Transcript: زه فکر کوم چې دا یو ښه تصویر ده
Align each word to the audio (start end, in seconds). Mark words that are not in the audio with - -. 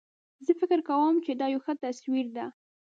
زه 0.45 0.51
فکر 0.59 0.79
کوم 0.89 1.15
چې 1.25 1.31
دا 1.39 1.45
یو 1.53 1.61
ښه 1.65 1.73
تصویر 1.83 2.27
ده 2.35 2.45